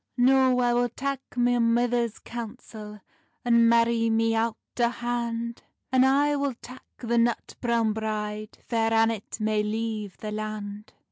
"No, 0.17 0.59
I 0.61 0.73
will 0.73 0.89
tak 0.89 1.21
my 1.35 1.59
mither's 1.59 2.17
counsel, 2.17 3.01
And 3.45 3.69
marrie 3.69 4.09
me 4.09 4.35
owt 4.35 4.57
o 4.79 4.89
hand; 4.89 5.61
And 5.91 6.03
I 6.07 6.35
will 6.37 6.55
tak 6.55 6.83
the 6.97 7.19
nut 7.19 7.53
browne 7.61 7.93
bride, 7.93 8.57
Fair 8.67 8.91
Annet 8.91 9.39
may 9.39 9.61
leive 9.61 10.17
the 10.17 10.31
land." 10.31 10.93